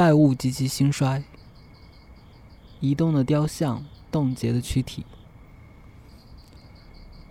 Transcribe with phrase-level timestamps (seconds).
[0.00, 1.22] 败物及其兴衰，
[2.80, 5.04] 移动的雕像，冻结的躯体，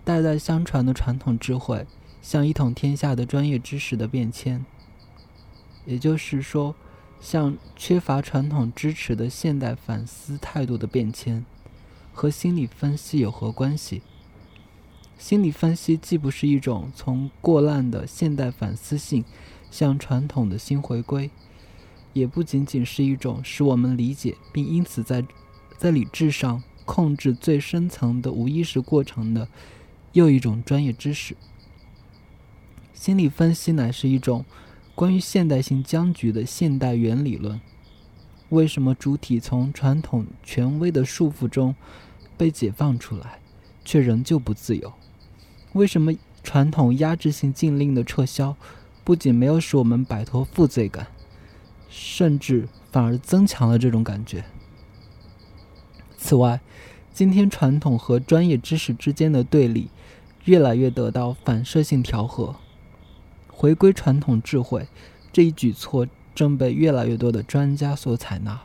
[0.04, 1.84] 代代相传的传统智慧，
[2.22, 4.64] 像一统天下的专业知识的变迁。
[5.84, 6.76] 也就是说，
[7.20, 11.44] 像缺乏传统支持的现代反思态度的变迁，
[12.12, 14.02] 和心理分析有何关系？
[15.18, 19.24] 心理分析既不是一种从过烂的现代反思性
[19.72, 21.32] 向传统的新回归，
[22.12, 25.24] 也不仅仅是一种使我们理解并因此在
[25.78, 29.48] 在理智上控制最深层的无意识过程的
[30.12, 31.36] 又一种专业知识。
[32.92, 34.44] 心理分析乃是一种
[34.94, 37.60] 关于现代性僵局的现代原理论。
[38.50, 41.74] 为什么主体从传统权威的束缚中
[42.36, 43.38] 被解放出来，
[43.84, 44.92] 却仍旧不自由？
[45.74, 48.56] 为什么传统压制性禁令的撤销，
[49.04, 51.06] 不仅没有使我们摆脱负罪感，
[51.90, 54.44] 甚至反而增强了这种感觉？
[56.16, 56.60] 此外，
[57.12, 59.90] 今天传统和专业知识之间的对立，
[60.44, 62.54] 越来越得到反射性调和。
[63.48, 64.86] 回归传统智慧
[65.32, 68.62] 这一举措，正被越来越多的专家所采纳，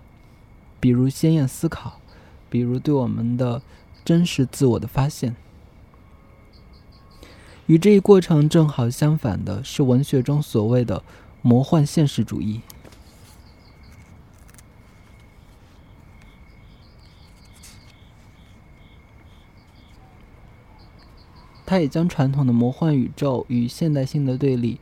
[0.79, 1.99] 比如鲜艳思考，
[2.49, 3.61] 比如对我们的
[4.05, 5.35] 真实自我的发现。
[7.65, 11.03] 与这一过程正好相反的是，文学中所谓的
[11.41, 12.61] 魔幻现实主义。
[21.65, 24.79] 他也将传统的魔幻宇宙与现代性的对立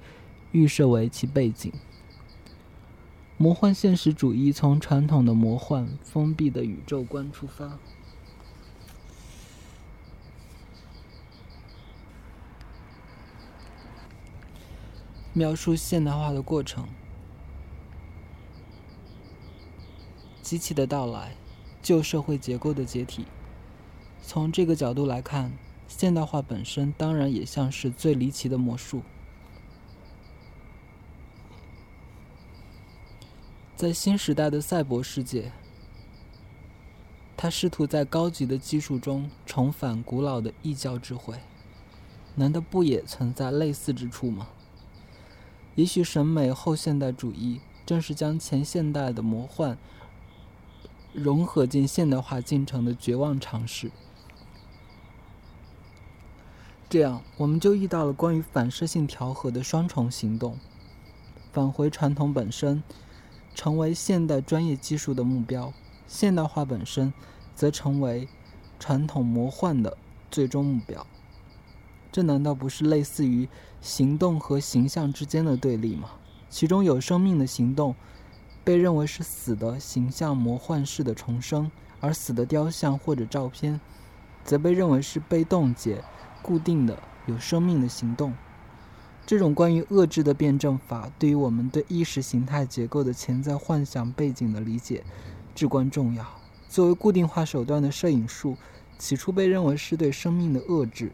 [0.52, 1.72] 预设为其背景。
[3.38, 7.80] 魔幻现实主义从传统的魔幻封闭的宇宙观出发。
[15.36, 16.88] 描述现代化的过程，
[20.44, 21.36] 机器的到来，
[21.82, 23.26] 旧社会结构的解体。
[24.22, 25.52] 从这个角度来看，
[25.88, 29.02] 现代化本身当然也像是最离奇的魔术。
[33.76, 35.52] 在新时代的赛博世界，
[37.36, 41.40] 他试图在高级的技术中重返古老的异教智慧，
[42.36, 44.48] 难道不也存在类似之处吗？
[45.76, 49.78] 也许审美后现代主义正是将前现代的魔幻
[51.12, 53.92] 融合进现代化进程的绝望尝试。
[56.94, 60.60] 这样，我们就遇到了关于反射性调和的双重行动：
[61.52, 62.84] 返回传统本身，
[63.56, 65.74] 成为现代专业技术的目标；
[66.06, 67.12] 现代化本身，
[67.56, 68.28] 则成为
[68.80, 69.98] 传统魔幻的
[70.30, 71.04] 最终目标。
[72.12, 73.50] 这难道不是类似于
[73.82, 76.12] 行动和形象之间的对立吗？
[76.48, 77.96] 其中有生命的行动
[78.64, 83.82] 被认为是死的形象魔幻式的重生，而死的雕像或者照片
[84.44, 86.04] 则被认为是被冻结、
[86.44, 88.36] 固定的有生命的行动。
[89.26, 95.02] 这种关于遏制的辩证法，对于我们对意识形态结构的潜在幻想背景的理解
[95.56, 96.26] 至关重要。
[96.68, 98.58] 作为固定化手段的摄影术，
[99.00, 101.14] 起初被认为是对生命的遏制。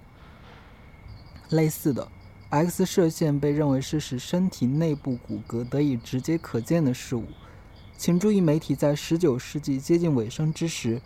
[1.50, 2.07] 类似的
[2.50, 7.25] ，X 射线被认为是使身体内部骨骼得以直接可见的事物。
[7.95, 11.01] 请注意，媒体在19世纪接近尾声之时，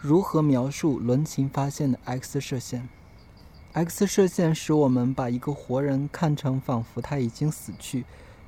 [0.00, 2.88] 如何描述伦琴发现的 X 射线。
[3.74, 8.04] X 射线使我们把一个活人看成仿佛他已经死去，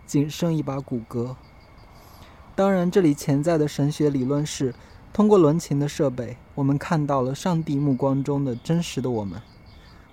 [0.06, 1.34] 仅剩一把骨骼。
[2.54, 4.74] 当然，这里潜在的神学理论是，
[5.14, 9.40] 通过伦琴的设备，我们看到了上帝目光中的真实的我们。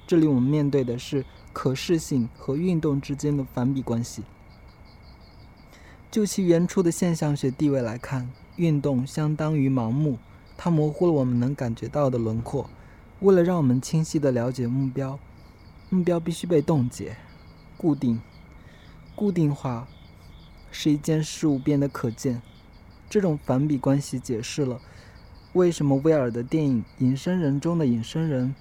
[0.08, 4.24] 这里我们面对的是可视性和运动之间的反比关系。
[6.10, 10.18] 就其原初的现象学地位来看，运动相当于盲目，
[10.56, 12.70] 它模糊了我们能感觉到的轮廓。
[13.22, 15.20] 为了让我们清晰的了解目标，
[15.92, 17.16] 目标必须被冻结、
[17.78, 18.20] 固定、
[19.16, 19.88] 固定化，
[20.72, 22.42] 使一件事物变得可见。
[23.08, 24.82] 这种反比关系解释了
[25.54, 28.56] 为什么威尔的电影《隐身人》中的隐身人。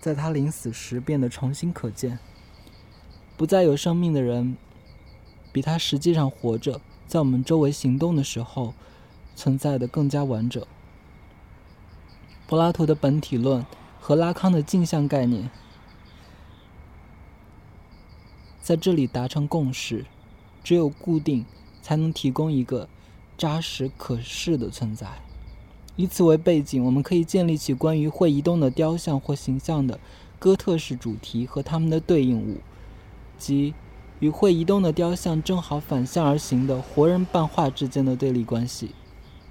[0.00, 2.18] 在他临死时变得重新可见，
[3.36, 4.56] 不再有生命的人，
[5.52, 8.72] 比他实际上活着，在我们周围行动的时候，
[9.34, 10.64] 存在的更加完整。
[12.48, 13.66] 柏拉图的本体论
[14.00, 15.50] 和拉康的镜像概念
[18.62, 20.06] 在这里达成共识：
[20.64, 21.44] 只有固定，
[21.82, 22.88] 才能提供一个
[23.36, 25.06] 扎实可视的存在。
[25.96, 30.00] 以此为背景，我们可以建立起关于会移动的雕像或形象的
[30.38, 32.62] 哥特式主题和它们的对应物，
[33.36, 33.74] 即
[34.20, 38.92] 与会移动的雕像正好反向而行的活人扮画之间的对立关系。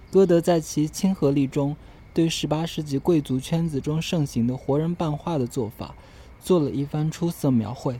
[0.10, 1.76] 歌德在其《亲和力》中
[2.18, 5.94] 对18世纪贵族圈子中盛行的活人扮画的做法
[6.42, 8.00] 做了一番出色描绘。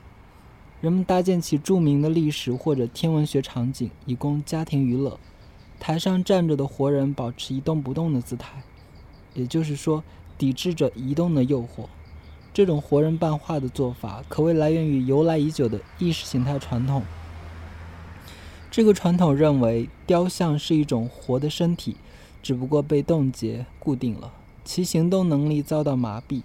[0.82, 5.20] 人们搭建起著名的历史或者天文学场景，以供家庭娱乐。
[5.80, 8.64] 台上站着的活人保持一动不动的姿态，
[9.36, 10.04] 也就是说，
[10.36, 11.86] 抵制着移动的诱惑。
[12.52, 17.04] 这种活人扮画的做法，可谓来源于由来已久的意识形态传统。
[18.72, 21.98] 这个传统认为，雕像是一种活的身体，
[22.48, 24.32] 只不过被冻结固定了，
[24.64, 26.44] 其行动能力遭到麻痹，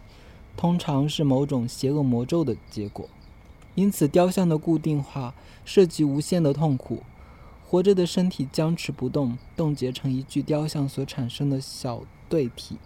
[0.56, 3.08] 通常是某种邪恶魔咒的结果。
[3.76, 5.32] 因此，雕像的固定化
[5.64, 7.04] 涉及无限的痛苦。
[7.64, 12.78] 活着的身体僵持不动，冻结成一具雕像所产生的小对体，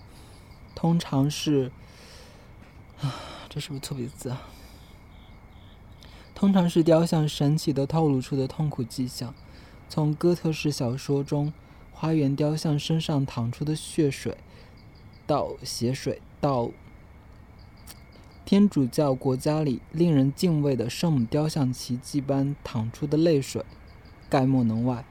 [0.75, 1.73] 通常是
[3.01, 3.15] 啊，
[3.49, 4.43] 这是不是错别字啊？
[6.35, 9.33] 通常是雕像神奇的透露出的痛苦迹象。
[9.89, 11.51] 从哥特式小说中
[11.99, 14.37] 花园雕像身上淌出的血水，
[15.27, 16.71] 到血水，到
[18.45, 23.65] 天主教国家里令人敬畏的圣母雕像奇迹般淌出的泪水。
[24.29, 25.07] 概莫能外。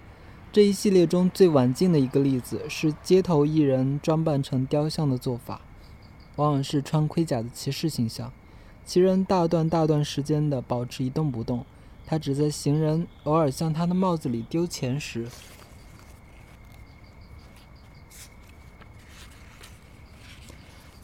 [0.52, 5.62] 这一系列中最晚近的一个例子是街头艺人装扮成雕像的做法，
[6.36, 8.31] 往往是穿盔甲的骑士形象。
[8.86, 11.66] 其人大段大段时间的保持一动不动，
[12.06, 15.28] 他只在行人偶尔向他的帽子里丢钱时，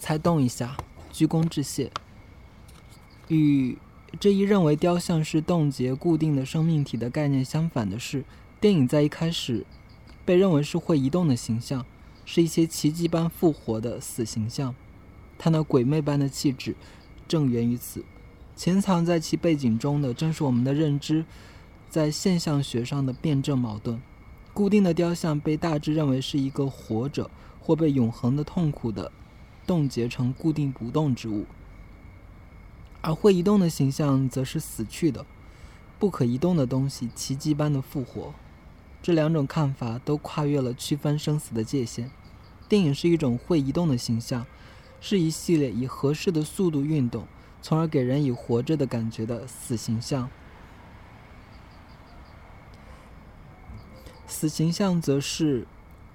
[0.01, 0.75] 才动一下，
[1.11, 1.91] 鞠躬致谢。
[3.27, 3.77] 与
[4.19, 8.25] 这一认为雕像是冻结固定的生命体的概念相反的是，
[8.59, 9.63] 电影在一开始
[10.25, 11.85] 被认为是会移动的形象，
[12.25, 14.73] 是一些奇迹般复活的死形象。
[15.37, 16.75] 它那鬼魅般的气质
[17.27, 18.03] 正源于此。
[18.55, 21.23] 潜藏在其背景中的正是我们的认知
[21.91, 24.01] 在现象学上的辩证矛盾。
[24.51, 27.29] 固定的雕像被大致认为是一个活着
[27.61, 29.11] 或被永恒的痛苦的
[29.65, 31.45] 冻结成固定不动之物。
[33.01, 35.25] 而会移动的形象则是死去的、
[35.97, 38.33] 不可移动的东西，奇迹般的复活。
[39.01, 42.11] 这两种看法都跨越了区分生死的界限。
[42.69, 44.45] 电影是一种会移动的形象，
[44.99, 47.25] 是一系列以合适的速度运动，
[47.61, 50.29] 从而给人以活着的感觉的死形象。
[54.27, 55.67] 死形象则是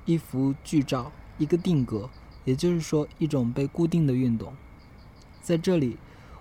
[0.05, 2.09] 一幅剧照，一个定格，
[2.47, 4.55] 也就是说，一种被固定的运动。
[5.43, 5.99] 在这里。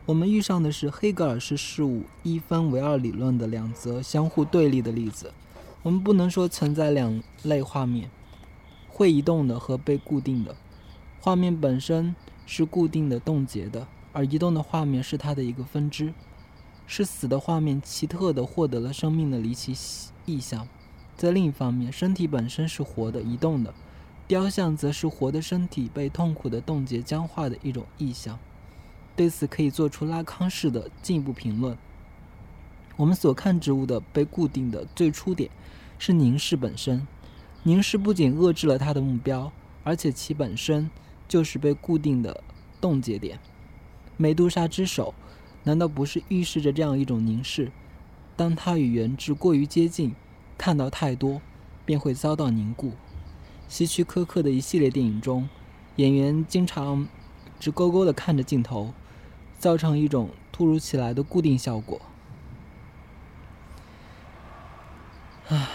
[0.07, 5.34] 我们遇上的是黑格尔式事物一分为二理论的两则相互对立的例子。
[5.81, 8.12] 我们不能说存在两类画面：
[8.88, 10.56] 会移动的和被固定的。
[11.19, 12.16] 画面本身
[12.46, 16.13] 是固定的、冻结的，而移动的画面是它的一个分支，
[16.86, 19.74] 是死的画面奇特的获得了生命的离奇
[20.28, 20.68] 意象。
[21.18, 23.74] 在另一方面，身体本身是活的、移动的，
[24.27, 28.39] 雕像则是活的身体被痛苦的冻结、僵化的一种意象。
[29.16, 31.77] 对此可以做出拉康式的进一步评论。
[32.98, 35.50] 我们所看之物的被固定的最初点
[36.00, 37.07] 是凝视本身，
[37.63, 39.51] 凝视不仅遏制了它的目标，
[39.83, 40.89] 而且其本身
[41.28, 42.44] 就是被固定的
[42.81, 43.39] 冻结点。
[44.18, 45.13] 美杜莎之手
[45.63, 47.71] 难道不是预示着这样一种凝视？
[48.35, 50.16] 当它与原质过于接近，
[50.57, 51.42] 看到太多，
[51.85, 52.92] 便会遭到凝固。
[53.68, 55.50] 希区柯克的一系列电影中，
[55.98, 57.07] 演员经常
[57.60, 58.94] 直勾勾地看着镜头。
[59.57, 62.00] 造成一种突如其来的固定效果。
[65.48, 65.68] 唉，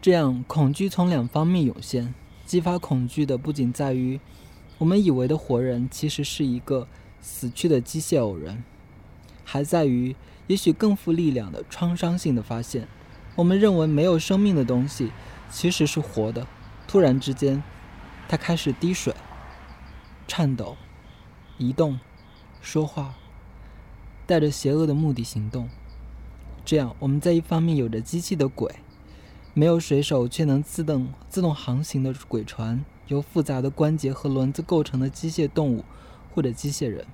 [0.00, 2.14] 这样恐惧从两方面涌现。
[2.46, 4.20] 激发恐惧的不仅在于
[4.78, 6.86] 我们以为的活人其实是一个
[7.20, 8.62] 死去的机械偶人，
[9.44, 10.14] 还在于
[10.46, 12.86] 也许更富力量的创伤性的发现：
[13.36, 15.10] 我们认为没有生命的东西
[15.50, 16.46] 其实是活的。
[16.86, 17.62] 突然之间，
[18.28, 19.14] 它开始滴水。
[20.26, 20.76] 颤抖、
[21.58, 22.00] 移动、
[22.62, 23.14] 说话，
[24.26, 25.68] 带着邪恶的目的行动。
[26.64, 28.74] 这样，我们在一方面有着机器的鬼，
[29.52, 35.84] 没有水手却能自动自动航行的鬼船，由复杂的关节和轮子构成的机械动物
[36.34, 37.04] 或者机械人；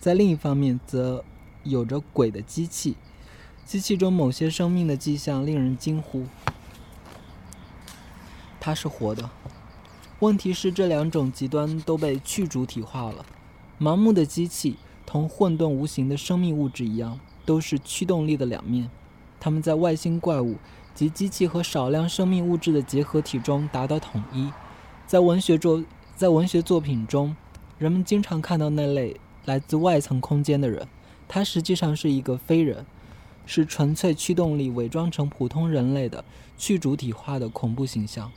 [0.00, 1.24] 在另一方面，则
[1.62, 2.96] 有着鬼的机器，
[3.64, 6.26] 机器中某些生命的迹象令人惊呼，
[8.58, 9.30] 它是活的。
[10.18, 13.24] 问题是，这两种极端都被去主体化了。
[13.80, 14.76] 盲目的机器
[15.06, 18.90] 同混沌无形的生命物质一样，都是驱动力的两面。
[19.38, 20.56] 它们在外星怪物
[20.94, 24.52] 及机器和少量生命物质的结合体中达到统一。
[25.06, 25.82] 在文学作
[26.14, 27.34] 在文学作品中，
[27.78, 30.86] 人们经常看到那类来自外层空间的人，
[31.26, 32.84] 他实际上是一个非人，
[33.46, 36.24] 是纯粹驱动力伪装成普通人类的
[36.56, 38.30] 去主体化的恐怖形象。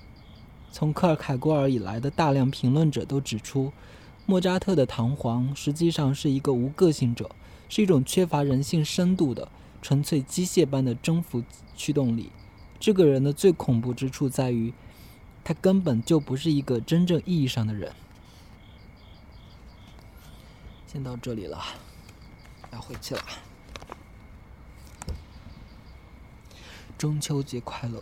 [0.72, 3.72] 从科尔凯郭尔以来的大量评论者都指出，
[4.25, 7.29] 莫扎特的唐璜实际上是一个无个性者，
[7.69, 9.48] 是一种缺乏人性深度的
[9.81, 11.43] 纯粹机械般的征服
[11.75, 12.31] 驱动力。
[12.79, 14.74] 这个人的最恐怖之处在于，
[15.43, 17.93] 他根本就不是一个真正意义上的人。
[20.88, 21.60] 先到这里了，
[22.72, 23.22] 要回去了。
[27.03, 28.01] 中秋节快乐！